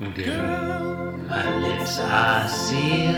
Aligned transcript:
Girl, 0.00 1.12
my 1.28 1.58
lips 1.58 1.98
are 2.00 2.48
sealed. 2.48 3.12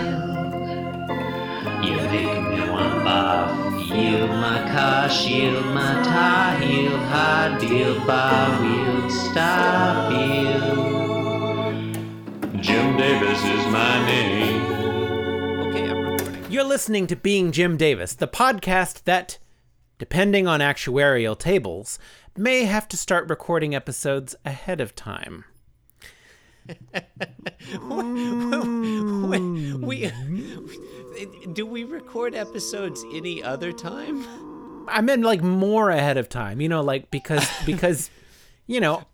You 1.84 1.96
make 2.10 2.42
me 2.42 2.68
want 2.68 3.04
barf. 3.06 3.86
Yield 3.94 4.30
my 4.30 4.68
car, 4.72 5.08
shield 5.08 5.66
my 5.66 6.02
tie, 6.02 6.58
heel, 6.64 6.98
hard 6.98 7.60
deal, 7.60 8.04
bar 8.04 8.60
wheel, 8.60 9.08
stop 9.08 10.10
you. 10.10 10.58
Jim 12.60 12.96
Davis 12.96 13.44
is 13.44 13.66
my 13.68 14.04
name. 14.06 14.64
Okay, 15.68 15.88
I'm 15.88 16.02
recording. 16.02 16.44
You're 16.50 16.64
listening 16.64 17.06
to 17.06 17.14
Being 17.14 17.52
Jim 17.52 17.76
Davis, 17.76 18.14
the 18.14 18.26
podcast 18.26 19.04
that, 19.04 19.38
depending 19.98 20.48
on 20.48 20.58
actuarial 20.58 21.38
tables, 21.38 22.00
may 22.36 22.64
have 22.64 22.88
to 22.88 22.96
start 22.96 23.30
recording 23.30 23.76
episodes 23.76 24.34
ahead 24.44 24.80
of 24.80 24.96
time. 24.96 25.44
Wait, 29.22 29.40
we 29.78 30.10
do 31.52 31.66
we 31.66 31.84
record 31.84 32.34
episodes 32.34 33.04
any 33.12 33.42
other 33.42 33.72
time? 33.72 34.24
I 34.88 35.00
meant 35.00 35.22
like 35.22 35.42
more 35.42 35.90
ahead 35.90 36.16
of 36.16 36.28
time, 36.28 36.60
you 36.60 36.68
know, 36.68 36.82
like 36.82 37.10
because 37.10 37.48
because 37.66 38.10
you 38.66 38.80
know, 38.80 39.04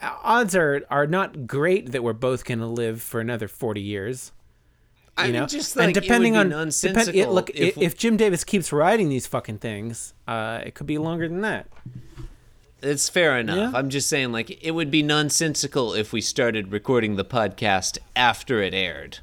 odds 0.00 0.54
are 0.54 0.82
are 0.90 1.06
not 1.06 1.46
great 1.46 1.92
that 1.92 2.02
we're 2.02 2.12
both 2.12 2.44
going 2.44 2.60
to 2.60 2.66
live 2.66 3.02
for 3.02 3.20
another 3.20 3.48
40 3.48 3.80
years. 3.80 4.32
I 5.16 5.26
You 5.26 5.32
mean, 5.32 5.42
know, 5.42 5.46
just 5.48 5.76
like 5.76 5.86
and 5.86 5.94
depending 5.94 6.36
on 6.36 6.48
be 6.50 6.70
depend, 6.80 7.08
it, 7.08 7.28
look, 7.28 7.50
if, 7.50 7.76
if, 7.76 7.78
if 7.78 7.98
Jim 7.98 8.16
Davis 8.16 8.44
keeps 8.44 8.72
writing 8.72 9.08
these 9.08 9.26
fucking 9.26 9.58
things, 9.58 10.14
uh, 10.28 10.60
it 10.64 10.76
could 10.76 10.86
be 10.86 10.96
longer 10.98 11.28
than 11.28 11.40
that. 11.40 11.66
It's 12.82 13.08
fair 13.08 13.38
enough. 13.38 13.72
Yeah. 13.72 13.78
I'm 13.78 13.88
just 13.90 14.08
saying, 14.08 14.32
like, 14.32 14.62
it 14.64 14.70
would 14.72 14.90
be 14.90 15.02
nonsensical 15.02 15.94
if 15.94 16.12
we 16.12 16.20
started 16.20 16.72
recording 16.72 17.16
the 17.16 17.24
podcast 17.24 17.98
after 18.14 18.62
it 18.62 18.74
aired. 18.74 19.18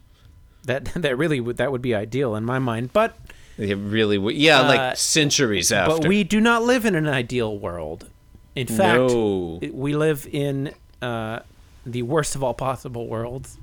That 0.65 0.85
that 0.95 1.17
really 1.17 1.39
would 1.39 1.57
that 1.57 1.71
would 1.71 1.81
be 1.81 1.95
ideal 1.95 2.35
in 2.35 2.43
my 2.43 2.59
mind, 2.59 2.91
but 2.93 3.15
It 3.57 3.75
really 3.77 4.17
would. 4.17 4.35
Yeah, 4.35 4.61
Uh, 4.61 4.67
like 4.67 4.97
centuries 4.97 5.71
after. 5.71 5.97
But 5.99 6.07
we 6.07 6.23
do 6.23 6.41
not 6.41 6.63
live 6.63 6.85
in 6.85 6.95
an 6.95 7.07
ideal 7.07 7.57
world. 7.57 8.09
In 8.55 8.67
fact, 8.67 8.97
No. 9.11 9.59
we 9.71 9.95
live 9.95 10.27
in 10.31 10.73
uh, 11.01 11.39
the 11.85 12.01
worst 12.03 12.35
of 12.35 12.43
all 12.43 12.53
possible 12.53 13.07
worlds. 13.07 13.57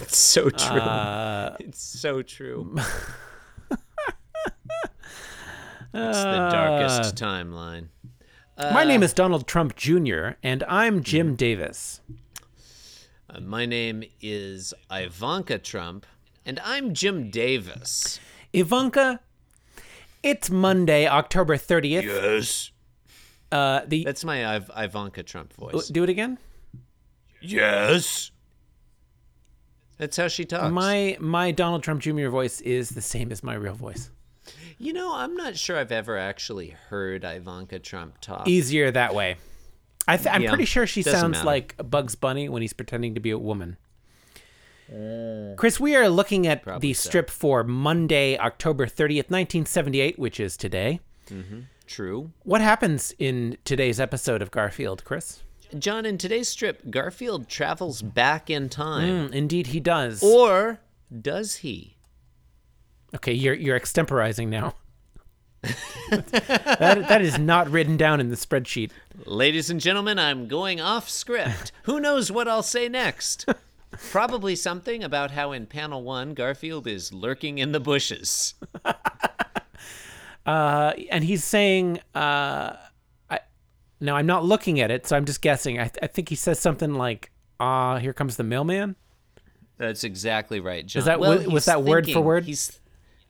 It's 0.00 0.18
so 0.18 0.50
true. 0.50 0.80
Uh, 0.80 1.56
it's 1.60 1.82
so 1.82 2.22
true. 2.22 2.76
it's 3.70 3.80
the 5.92 6.48
darkest 6.52 7.14
timeline. 7.16 7.86
My 8.56 8.84
name 8.84 9.02
is 9.02 9.12
Donald 9.12 9.46
Trump 9.46 9.74
Jr., 9.76 10.30
and 10.42 10.62
I'm 10.68 11.02
Jim 11.02 11.34
Davis. 11.34 12.00
Uh, 13.28 13.40
my 13.40 13.66
name 13.66 14.04
is 14.20 14.72
Ivanka 14.90 15.58
Trump, 15.58 16.06
and 16.46 16.60
I'm 16.64 16.94
Jim 16.94 17.30
Davis. 17.30 18.20
Ivanka, 18.52 19.20
it's 20.22 20.50
Monday, 20.50 21.06
October 21.08 21.56
30th. 21.56 22.02
Yes. 22.04 22.70
Uh, 23.50 23.80
the 23.86 24.04
That's 24.04 24.24
my 24.24 24.56
Iv- 24.56 24.70
Ivanka 24.76 25.24
Trump 25.24 25.52
voice. 25.54 25.88
Do 25.88 26.04
it 26.04 26.08
again. 26.08 26.38
Yes. 27.40 28.30
That's 29.98 30.16
how 30.16 30.28
she 30.28 30.44
talks. 30.44 30.72
My 30.72 31.16
my 31.20 31.50
Donald 31.52 31.82
Trump 31.82 32.00
Jr. 32.02 32.28
voice 32.28 32.60
is 32.62 32.90
the 32.90 33.00
same 33.02 33.30
as 33.30 33.42
my 33.44 33.54
real 33.54 33.74
voice. 33.74 34.10
You 34.78 34.92
know, 34.92 35.14
I'm 35.14 35.34
not 35.36 35.56
sure 35.56 35.76
I've 35.78 35.92
ever 35.92 36.16
actually 36.18 36.70
heard 36.88 37.24
Ivanka 37.24 37.78
Trump 37.78 38.20
talk. 38.20 38.46
Easier 38.48 38.90
that 38.90 39.14
way. 39.14 39.36
I 40.06 40.16
th- 40.16 40.28
I'm 40.34 40.42
Yeah, 40.42 40.50
pretty 40.50 40.64
sure 40.66 40.86
she 40.86 41.02
sounds 41.02 41.32
matter. 41.38 41.46
like 41.46 41.74
Bugs 41.90 42.14
Bunny 42.14 42.48
when 42.48 42.60
he's 42.62 42.72
pretending 42.74 43.14
to 43.14 43.20
be 43.20 43.30
a 43.30 43.38
woman. 43.38 43.76
Chris, 45.56 45.80
we 45.80 45.96
are 45.96 46.08
looking 46.08 46.46
at 46.46 46.62
Probably 46.62 46.88
the 46.90 46.94
so. 46.94 47.08
strip 47.08 47.30
for 47.30 47.64
Monday, 47.64 48.36
October 48.38 48.86
30th, 48.86 49.30
1978, 49.30 50.18
which 50.18 50.38
is 50.38 50.56
today. 50.56 51.00
True. 51.86 52.30
What 52.42 52.60
happens 52.60 53.14
in 53.18 53.56
today's 53.64 53.98
episode 53.98 54.42
of 54.42 54.50
Garfield, 54.50 55.04
Chris? 55.04 55.42
John, 55.78 56.04
in 56.06 56.18
today's 56.18 56.48
strip, 56.48 56.90
Garfield 56.90 57.48
travels 57.48 58.02
back 58.02 58.50
in 58.50 58.68
time. 58.68 59.30
Mm, 59.30 59.32
indeed, 59.32 59.68
he 59.68 59.80
does. 59.80 60.22
Or 60.22 60.80
does 61.18 61.56
he? 61.56 61.93
Okay, 63.16 63.32
you're 63.32 63.54
you're 63.54 63.78
extemporizing 63.78 64.48
now. 64.48 64.74
that, 66.10 67.06
that 67.08 67.22
is 67.22 67.38
not 67.38 67.70
written 67.70 67.96
down 67.96 68.20
in 68.20 68.28
the 68.28 68.36
spreadsheet. 68.36 68.90
Ladies 69.24 69.70
and 69.70 69.80
gentlemen, 69.80 70.18
I'm 70.18 70.46
going 70.46 70.80
off 70.80 71.08
script. 71.08 71.72
Who 71.84 72.00
knows 72.00 72.30
what 72.30 72.46
I'll 72.48 72.62
say 72.62 72.86
next? 72.88 73.46
Probably 74.10 74.56
something 74.56 75.02
about 75.02 75.30
how 75.30 75.52
in 75.52 75.64
panel 75.66 76.02
one, 76.02 76.34
Garfield 76.34 76.86
is 76.86 77.12
lurking 77.14 77.58
in 77.58 77.72
the 77.72 77.80
bushes. 77.80 78.54
Uh, 80.46 80.92
and 81.10 81.24
he's 81.24 81.42
saying, 81.42 81.98
uh, 82.14 82.76
I, 83.30 83.38
now 83.98 84.16
I'm 84.16 84.26
not 84.26 84.44
looking 84.44 84.78
at 84.78 84.90
it, 84.90 85.06
so 85.06 85.16
I'm 85.16 85.24
just 85.24 85.40
guessing. 85.40 85.80
I, 85.80 85.90
I 86.02 86.06
think 86.06 86.28
he 86.28 86.34
says 86.34 86.58
something 86.58 86.92
like, 86.94 87.30
"Ah, 87.58 87.96
here 87.96 88.12
comes 88.12 88.36
the 88.36 88.44
mailman." 88.44 88.94
That's 89.78 90.04
exactly 90.04 90.60
right, 90.60 90.84
John. 90.84 91.02
that- 91.04 91.18
well, 91.18 91.38
was- 91.38 91.46
was 91.48 91.64
that 91.64 91.82
word 91.82 92.10
for 92.10 92.20
word? 92.20 92.44
He's 92.44 92.78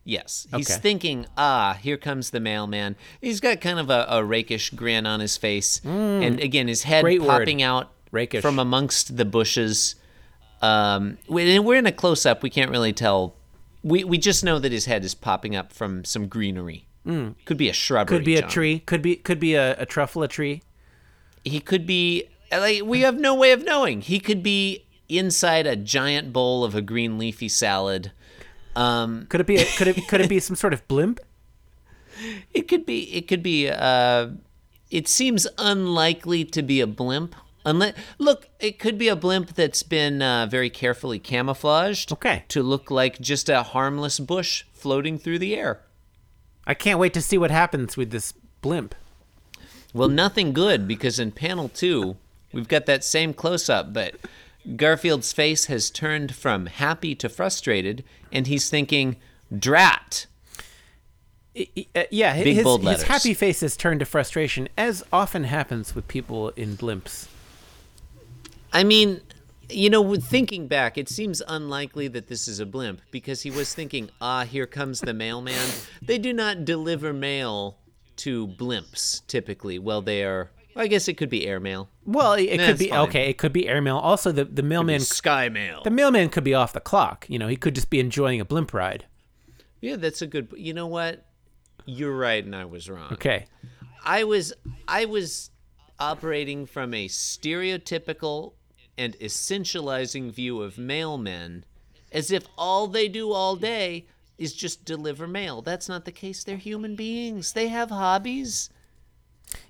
yes. 0.05 0.47
He's 0.55 0.69
Okay. 0.71 0.79
thinking, 0.79 1.25
ah, 1.37 1.77
here 1.81 1.97
comes 1.97 2.29
the 2.29 2.39
mailman. 2.39 2.95
He's 3.19 3.39
got 3.41 3.59
kind 3.59 3.79
of 3.79 3.89
a, 3.89 4.05
a 4.07 4.23
rakish 4.23 4.69
grin 4.69 5.05
on 5.05 5.19
his 5.19 5.35
face, 5.35 5.81
and 5.83 6.39
again, 6.39 6.67
his 6.69 6.83
head 6.83 7.01
Mm. 7.03 7.07
Great 7.07 7.21
word. 7.21 7.27
popping 7.27 7.61
out 7.61 7.91
Rakish. 8.11 8.41
from 8.41 8.59
amongst 8.59 9.17
the 9.17 9.25
bushes. 9.25 9.95
Um, 10.61 11.17
we- 11.27 11.59
we're 11.59 11.77
in 11.77 11.85
a 11.85 11.91
close 11.91 12.25
up. 12.25 12.41
We 12.41 12.49
can't 12.49 12.71
really 12.71 12.93
tell. 12.93 13.35
We 13.83 14.03
we 14.03 14.17
just 14.17 14.43
know 14.43 14.57
that 14.59 14.71
his 14.71 14.85
head 14.85 15.03
is 15.03 15.13
popping 15.13 15.55
up 15.55 15.71
from 15.73 16.05
some 16.05 16.27
greenery. 16.27 16.87
Could 17.45 17.57
be 17.57 17.69
a 17.69 17.73
shrubbery. 17.73 18.15
Mm. 18.15 18.19
Could 18.19 18.25
be 18.25 18.35
a 18.35 18.41
John. 18.41 18.49
tree. 18.49 18.79
Could 18.79 19.01
be 19.03 19.15
could 19.17 19.39
be 19.39 19.53
a, 19.53 19.75
a 19.79 19.85
truffle 19.85 20.27
tree. 20.27 20.63
He 21.43 21.59
could 21.59 21.85
be 21.85 22.23
like 22.51 22.81
we 22.83 23.01
have 23.01 23.19
no 23.19 23.35
way 23.35 23.51
of 23.51 23.63
knowing. 23.63 24.01
He 24.01 24.19
could 24.19 24.41
be 24.41 24.85
inside 25.07 25.67
a 25.67 25.75
giant 25.75 26.33
bowl 26.33 26.63
of 26.63 26.73
a 26.73 26.81
green 26.81 27.19
leafy 27.19 27.47
salad. 27.49 28.11
Um, 28.75 29.25
Could 29.29 29.41
it 29.41 29.47
be? 29.47 29.57
A, 29.57 29.65
could 29.65 29.87
it 29.87 30.07
could 30.07 30.21
it 30.21 30.29
be 30.29 30.39
some 30.39 30.55
sort 30.55 30.73
of 30.73 30.87
blimp? 30.87 31.19
it 32.53 32.67
could 32.67 32.85
be. 32.85 33.13
It 33.13 33.27
could 33.27 33.43
be. 33.43 33.69
Uh, 33.69 34.29
it 34.91 35.07
seems 35.07 35.47
unlikely 35.57 36.45
to 36.45 36.61
be 36.61 36.81
a 36.81 36.87
blimp. 36.87 37.35
Unless, 37.65 37.95
look, 38.19 38.47
it 38.59 38.77
could 38.77 38.97
be 38.97 39.07
a 39.07 39.15
blimp 39.15 39.55
that's 39.55 39.81
been 39.81 40.21
uh, 40.21 40.45
very 40.49 40.69
carefully 40.69 41.17
camouflaged. 41.17 42.11
Okay. 42.11 42.43
To 42.49 42.61
look 42.61 42.91
like 42.91 43.19
just 43.19 43.49
a 43.49 43.63
harmless 43.63 44.19
bush 44.19 44.65
floating 44.73 45.17
through 45.17 45.39
the 45.39 45.55
air. 45.55 45.81
I 46.67 46.75
can't 46.75 46.99
wait 46.99 47.13
to 47.15 47.21
see 47.21 47.37
what 47.37 47.51
happens 47.51 47.97
with 47.97 48.11
this 48.11 48.33
blimp. 48.61 48.93
Well, 49.93 50.09
nothing 50.09 50.53
good 50.53 50.87
because 50.87 51.19
in 51.19 51.31
panel 51.31 51.69
two, 51.69 52.17
we've 52.51 52.67
got 52.67 52.85
that 52.85 53.03
same 53.03 53.33
close 53.33 53.69
up, 53.69 53.93
but 53.93 54.15
Garfield's 54.75 55.31
face 55.31 55.65
has 55.65 55.89
turned 55.89 56.35
from 56.35 56.65
happy 56.65 57.15
to 57.15 57.29
frustrated, 57.29 58.03
and 58.31 58.47
he's 58.47 58.69
thinking, 58.69 59.17
drat. 59.57 60.25
Uh, 61.57 62.03
yeah, 62.11 62.33
his, 62.33 62.63
bold 62.63 62.83
his 62.83 63.03
happy 63.03 63.33
face 63.33 63.61
has 63.61 63.77
turned 63.77 63.99
to 64.01 64.05
frustration, 64.05 64.67
as 64.77 65.03
often 65.13 65.45
happens 65.45 65.95
with 65.95 66.07
people 66.07 66.49
in 66.49 66.75
blimps. 66.75 67.27
I 68.73 68.83
mean, 68.83 69.21
you 69.69 69.89
know, 69.89 70.01
with 70.01 70.25
thinking 70.25 70.67
back, 70.67 70.97
it 70.97 71.09
seems 71.09 71.41
unlikely 71.47 72.07
that 72.09 72.27
this 72.27 72.47
is 72.47 72.59
a 72.59 72.65
blimp 72.65 73.01
because 73.11 73.43
he 73.43 73.51
was 73.51 73.73
thinking, 73.73 74.09
ah, 74.19 74.43
here 74.43 74.67
comes 74.67 74.99
the 74.99 75.13
mailman. 75.13 75.69
They 76.01 76.17
do 76.17 76.33
not 76.33 76.65
deliver 76.65 77.13
mail 77.13 77.77
to 78.17 78.47
blimps 78.47 79.25
typically. 79.27 79.79
Well, 79.79 80.01
they 80.01 80.23
are. 80.23 80.51
I 80.75 80.87
guess 80.87 81.07
it 81.07 81.13
could 81.15 81.29
be 81.29 81.47
airmail. 81.47 81.89
Well, 82.05 82.33
it, 82.33 82.43
it 82.43 82.57
Nah, 82.57 82.67
could 82.67 82.77
be 82.79 82.89
fine. 82.89 82.99
okay. 83.07 83.29
It 83.29 83.37
could 83.37 83.53
be 83.53 83.67
airmail. 83.67 83.97
Also, 83.97 84.31
the 84.31 84.43
the 84.45 84.61
mailman 84.63 84.99
Sky 84.99 85.47
mail. 85.49 85.81
the 85.83 85.89
mailman 85.91 86.29
could 86.29 86.43
be 86.43 86.53
off 86.53 86.73
the 86.73 86.79
clock. 86.81 87.25
You 87.29 87.39
know, 87.39 87.47
he 87.47 87.55
could 87.55 87.75
just 87.75 87.89
be 87.89 87.99
enjoying 87.99 88.41
a 88.41 88.45
blimp 88.45 88.73
ride. 88.73 89.05
Yeah, 89.81 89.95
that's 89.95 90.21
a 90.21 90.27
good. 90.27 90.53
You 90.57 90.73
know 90.73 90.87
what? 90.87 91.25
You're 91.85 92.17
right, 92.17 92.43
and 92.43 92.55
I 92.55 92.65
was 92.65 92.89
wrong. 92.89 93.13
Okay. 93.13 93.45
I 94.03 94.23
was 94.23 94.53
I 94.87 95.05
was 95.05 95.49
operating 95.99 96.65
from 96.65 96.93
a 96.93 97.07
stereotypical 97.07 98.53
and 98.97 99.17
essentializing 99.19 100.31
view 100.31 100.61
of 100.61 100.75
mailmen 100.75 101.63
as 102.11 102.31
if 102.31 102.47
all 102.57 102.87
they 102.87 103.07
do 103.07 103.31
all 103.31 103.55
day 103.55 104.07
is 104.37 104.53
just 104.53 104.83
deliver 104.85 105.27
mail. 105.27 105.61
That's 105.61 105.87
not 105.89 106.05
the 106.05 106.11
case. 106.11 106.43
They're 106.43 106.57
human 106.57 106.95
beings. 106.95 107.53
They 107.53 107.67
have 107.69 107.89
hobbies. 107.89 108.69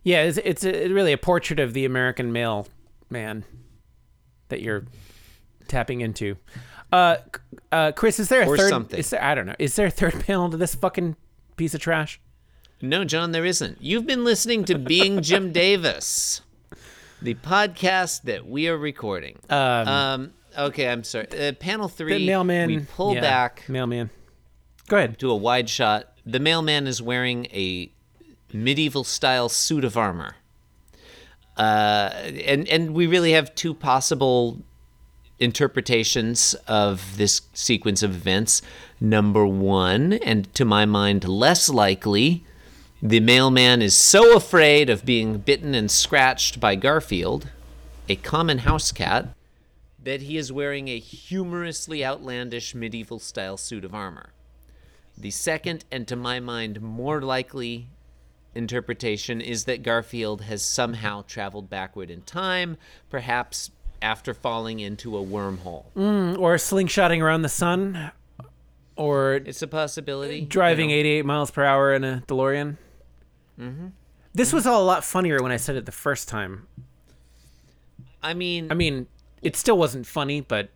Yeah, 0.06 0.22
it's, 0.22 0.38
it's 0.38 0.64
a, 0.64 0.88
really 0.90 1.12
a 1.12 1.18
portrait 1.18 1.60
of 1.60 1.74
the 1.74 1.84
American 1.84 2.32
male 2.32 2.68
man 3.10 3.44
that 4.50 4.62
you're 4.62 4.86
tapping 5.68 6.00
into. 6.02 6.38
Uh, 6.94 7.18
uh, 7.72 7.92
Chris, 7.92 8.20
is 8.20 8.30
there 8.30 8.44
a 8.44 8.48
Or 8.48 8.56
third? 8.56 8.70
something. 8.70 9.00
Is 9.00 9.10
there, 9.10 9.22
I 9.24 9.34
don't 9.36 9.48
know. 9.48 9.56
Is 9.60 9.76
there 9.76 9.88
a 9.88 9.92
third 9.92 10.24
panel 10.24 10.50
to 10.52 10.58
this 10.58 10.76
fucking 10.76 11.16
piece 11.58 11.74
of 11.74 11.82
trash? 11.82 12.22
No, 12.82 13.04
John, 13.04 13.32
there 13.32 13.46
isn't. 13.46 13.80
You've 13.82 14.06
been 14.06 14.24
listening 14.24 14.64
to 14.66 14.78
Being 14.78 15.22
Jim 15.24 15.52
Davis, 15.52 16.42
the 17.22 17.34
podcast 17.34 18.22
that 18.24 18.46
we 18.48 18.68
are 18.70 18.78
recording. 18.78 19.40
Um, 19.50 19.88
Um, 19.88 20.34
Okay, 20.58 20.88
I'm 20.88 21.04
sorry. 21.04 21.28
Uh, 21.38 21.52
panel 21.52 21.90
three. 21.90 22.20
The 22.20 22.26
mailman. 22.28 22.68
We 22.68 22.80
pull 22.80 23.16
yeah, 23.16 23.20
back 23.22 23.64
Mailman. 23.68 24.10
Go 24.88 24.96
ahead. 24.98 25.18
Do 25.18 25.30
a 25.32 25.36
wide 25.36 25.68
shot. 25.68 26.14
The 26.26 26.40
mailman 26.40 26.88
is 26.88 27.02
wearing 27.02 27.48
a 27.48 27.92
medieval 28.56 29.04
style 29.04 29.50
suit 29.50 29.84
of 29.84 29.98
armor. 29.98 30.36
Uh, 31.58 32.10
and 32.46 32.68
and 32.68 32.94
we 32.94 33.08
really 33.08 33.32
have 33.32 33.56
two 33.56 33.74
possible 33.74 34.60
interpretations 35.40 36.54
of 36.68 37.18
this 37.18 37.42
sequence 37.54 38.04
of 38.04 38.16
events. 38.16 38.62
Number 39.00 39.46
one, 39.46 40.14
and 40.14 40.54
to 40.56 40.66
my 40.66 40.86
mind 40.86 41.28
less 41.28 41.70
likely, 41.70 42.44
the 43.02 43.20
mailman 43.20 43.82
is 43.82 43.96
so 43.96 44.36
afraid 44.36 44.90
of 44.90 45.06
being 45.06 45.38
bitten 45.38 45.76
and 45.76 45.92
scratched 45.92 46.60
by 46.60 46.76
Garfield, 46.76 47.50
a 48.08 48.16
common 48.16 48.60
house 48.60 48.92
cat, 48.92 49.28
that 50.02 50.22
he 50.22 50.38
is 50.38 50.52
wearing 50.52 50.88
a 50.88 51.00
humorously 51.00 52.06
outlandish 52.06 52.74
medieval 52.74 53.20
style 53.20 53.58
suit 53.58 53.84
of 53.84 53.94
armor. 53.94 54.30
The 55.18 55.32
second, 55.32 55.86
and 55.92 56.08
to 56.08 56.16
my 56.16 56.40
mind 56.40 56.82
more 56.82 57.22
likely 57.22 57.88
interpretation, 58.56 59.42
is 59.42 59.66
that 59.66 59.84
Garfield 59.84 60.42
has 60.42 60.62
somehow 60.64 61.24
traveled 61.28 61.70
backward 61.70 62.10
in 62.10 62.22
time, 62.22 62.78
perhaps 63.10 63.72
after 64.02 64.34
falling 64.34 64.80
into 64.80 65.18
a 65.18 65.24
wormhole. 65.24 65.86
Or 65.96 66.56
slingshotting 66.56 67.22
around 67.22 67.42
the 67.42 67.50
sun. 67.50 68.12
Or 68.96 69.34
It's 69.34 69.62
a 69.62 69.68
possibility. 69.68 70.42
driving 70.42 70.90
you 70.90 70.96
know. 70.98 71.02
88 71.02 71.26
miles 71.26 71.52
per 71.52 71.64
hour 71.64 71.94
in 71.94 72.04
a 72.04 72.24
DeLorean. 72.28 72.78
Mm-hmm. 73.60 73.88
This 74.34 74.52
was 74.54 74.66
all 74.68 74.82
a 74.82 74.86
lot 74.86 75.04
funnier 75.04 75.42
when 75.42 75.52
I 75.52 75.58
said 75.58 75.76
it 75.76 75.86
the 75.86 75.92
first 75.92 76.28
time. 76.28 76.68
I 78.22 78.34
mean, 78.34 78.72
I 78.72 78.74
mean, 78.74 79.08
it 79.42 79.56
still 79.56 79.78
wasn't 79.78 80.08
funny, 80.08 80.42
but 80.42 80.70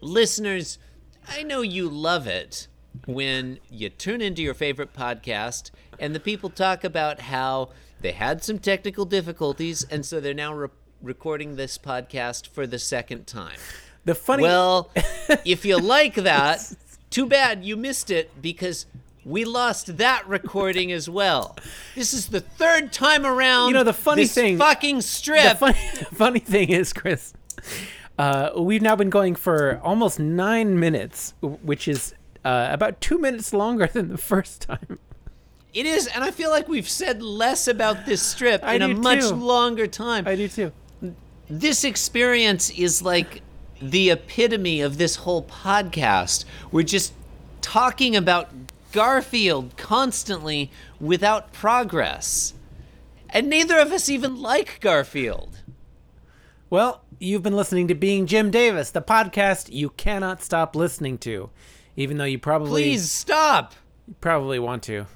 listeners, 0.00 0.78
I 1.28 1.42
know 1.42 1.60
you 1.60 1.88
love 1.88 2.26
it 2.26 2.68
when 3.06 3.58
you 3.70 3.88
tune 3.88 4.20
into 4.20 4.42
your 4.42 4.54
favorite 4.54 4.92
podcast 4.92 5.70
and 5.98 6.14
the 6.14 6.20
people 6.20 6.50
talk 6.50 6.84
about 6.84 7.20
how 7.20 7.70
they 8.00 8.12
had 8.12 8.42
some 8.42 8.58
technical 8.58 9.04
difficulties 9.04 9.84
and 9.90 10.04
so 10.04 10.20
they're 10.20 10.34
now 10.34 10.52
re- 10.54 10.68
recording 11.02 11.56
this 11.56 11.78
podcast 11.78 12.46
for 12.48 12.66
the 12.66 12.78
second 12.78 13.26
time. 13.26 13.56
the 14.04 14.14
funny. 14.14 14.42
Well, 14.42 14.90
if 15.44 15.64
you 15.64 15.78
like 15.78 16.14
that, 16.16 16.72
too 17.10 17.26
bad 17.26 17.64
you 17.64 17.76
missed 17.76 18.10
it 18.10 18.30
because 18.42 18.86
we 19.24 19.44
lost 19.44 19.98
that 19.98 20.26
recording 20.26 20.90
as 20.92 21.08
well. 21.10 21.56
This 21.94 22.14
is 22.14 22.28
the 22.28 22.40
third 22.40 22.92
time 22.92 23.26
around. 23.26 23.68
You 23.68 23.74
know, 23.74 23.84
the 23.84 23.92
funny 23.92 24.22
this 24.22 24.34
thing- 24.34 24.58
fucking 24.58 24.96
the 24.96 25.02
strip. 25.02 25.58
funny, 25.58 25.74
funny 26.12 26.40
thing 26.40 26.70
is, 26.70 26.92
Chris, 26.92 27.34
uh, 28.18 28.50
we've 28.56 28.82
now 28.82 28.96
been 28.96 29.10
going 29.10 29.34
for 29.34 29.80
almost 29.84 30.18
nine 30.18 30.78
minutes, 30.80 31.34
which 31.40 31.86
is 31.88 32.14
uh, 32.48 32.68
about 32.72 32.98
two 33.02 33.18
minutes 33.18 33.52
longer 33.52 33.86
than 33.86 34.08
the 34.08 34.16
first 34.16 34.62
time. 34.62 34.98
It 35.74 35.84
is, 35.84 36.06
and 36.06 36.24
I 36.24 36.30
feel 36.30 36.48
like 36.48 36.66
we've 36.66 36.88
said 36.88 37.22
less 37.22 37.68
about 37.68 38.06
this 38.06 38.22
strip 38.22 38.64
I 38.64 38.74
in 38.74 38.82
a 38.82 38.88
much 38.88 39.20
too. 39.20 39.34
longer 39.34 39.86
time. 39.86 40.26
I 40.26 40.34
do 40.34 40.48
too. 40.48 40.72
this 41.50 41.84
experience 41.84 42.70
is 42.70 43.02
like 43.02 43.42
the 43.82 44.10
epitome 44.10 44.80
of 44.80 44.96
this 44.96 45.16
whole 45.16 45.42
podcast. 45.42 46.46
We're 46.72 46.84
just 46.84 47.12
talking 47.60 48.16
about 48.16 48.48
Garfield 48.92 49.76
constantly 49.76 50.70
without 50.98 51.52
progress. 51.52 52.54
And 53.28 53.50
neither 53.50 53.78
of 53.78 53.92
us 53.92 54.08
even 54.08 54.40
like 54.40 54.80
Garfield. 54.80 55.58
Well, 56.70 57.02
you've 57.18 57.42
been 57.42 57.56
listening 57.56 57.88
to 57.88 57.94
Being 57.94 58.26
Jim 58.26 58.50
Davis, 58.50 58.90
the 58.90 59.02
podcast 59.02 59.70
you 59.70 59.90
cannot 59.90 60.42
stop 60.42 60.74
listening 60.74 61.18
to, 61.18 61.50
even 61.98 62.16
though 62.16 62.24
you 62.24 62.38
probably 62.38 62.84
Please 62.84 63.10
stop. 63.10 63.74
You 64.06 64.14
probably 64.20 64.58
want 64.60 64.84
to. 64.84 65.06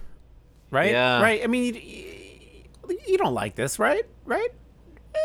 Right? 0.70 0.90
Yeah. 0.90 1.22
Right? 1.22 1.40
I 1.42 1.46
mean, 1.46 1.74
you, 1.74 2.98
you 3.06 3.16
don't 3.18 3.34
like 3.34 3.54
this, 3.54 3.78
right? 3.78 4.04
Right? 4.24 4.50
Uh, 5.14 5.18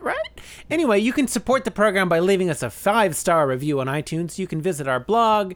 right? 0.00 0.40
Anyway, 0.70 0.98
you 0.98 1.12
can 1.12 1.28
support 1.28 1.64
the 1.64 1.70
program 1.70 2.08
by 2.08 2.18
leaving 2.18 2.50
us 2.50 2.62
a 2.64 2.68
five 2.70 3.14
star 3.14 3.46
review 3.46 3.78
on 3.80 3.86
iTunes. 3.86 4.38
You 4.38 4.46
can 4.48 4.60
visit 4.60 4.88
our 4.88 4.98
blog 4.98 5.54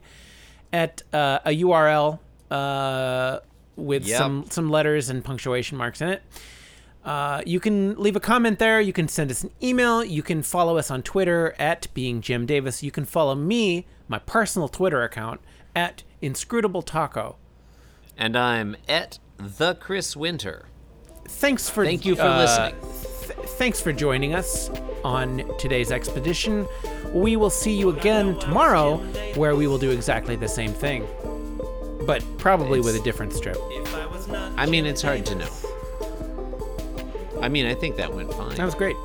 at 0.72 1.02
uh, 1.12 1.40
a 1.44 1.50
URL 1.62 2.20
uh, 2.52 3.40
with 3.74 4.06
Yep. 4.06 4.16
some, 4.18 4.44
some 4.50 4.70
letters 4.70 5.10
and 5.10 5.24
punctuation 5.24 5.76
marks 5.76 6.00
in 6.00 6.10
it. 6.10 6.22
Uh, 7.04 7.42
you 7.46 7.58
can 7.58 7.96
leave 8.00 8.14
a 8.14 8.20
comment 8.20 8.60
there. 8.60 8.80
You 8.80 8.92
can 8.92 9.08
send 9.08 9.30
us 9.32 9.42
an 9.42 9.50
email. 9.60 10.04
You 10.04 10.22
can 10.22 10.42
follow 10.42 10.76
us 10.76 10.90
on 10.90 11.02
Twitter 11.02 11.54
at 11.58 11.88
being 11.94 12.20
Jim 12.20 12.46
Davis. 12.46 12.82
You 12.82 12.90
can 12.90 13.04
follow 13.06 13.34
me, 13.34 13.86
my 14.08 14.18
personal 14.18 14.68
Twitter 14.68 15.02
account, 15.02 15.40
at 15.76 16.02
inscrutable 16.20 16.82
taco. 16.82 17.36
And 18.16 18.36
I'm 18.36 18.76
at 18.88 19.18
the 19.36 19.74
Chris 19.76 20.16
Winter. 20.16 20.66
thanks 21.28 21.68
for 21.70 21.84
Thank 21.84 22.04
you 22.04 22.16
for 22.16 22.22
uh, 22.22 22.38
listening. 22.38 22.74
th- 22.80 23.48
thanks 23.50 23.80
for 23.80 23.92
joining 23.92 24.34
us 24.34 24.70
on 25.04 25.44
today's 25.58 25.92
expedition. 25.92 26.66
We 27.12 27.36
will 27.36 27.50
see 27.50 27.76
you 27.78 27.90
again 27.90 28.38
tomorrow, 28.40 28.96
where 29.36 29.54
we 29.54 29.66
will 29.68 29.78
do 29.78 29.90
exactly 29.90 30.34
the 30.36 30.48
same 30.48 30.72
thing, 30.72 31.06
but 32.06 32.24
probably 32.38 32.80
with 32.80 32.96
a 32.96 33.02
different 33.02 33.32
strip. 33.32 33.58
I 34.56 34.66
mean, 34.66 34.84
it's 34.86 35.02
hard 35.02 35.24
to 35.26 35.34
know. 35.36 35.48
I 37.40 37.48
mean, 37.48 37.66
I 37.66 37.74
think 37.74 37.96
that 37.96 38.12
went 38.12 38.34
fine. 38.34 38.56
That 38.56 38.64
was 38.64 38.74
great. 38.74 38.96